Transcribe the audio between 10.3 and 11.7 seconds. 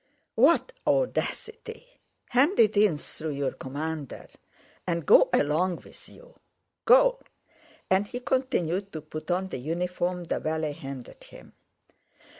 valet handed him.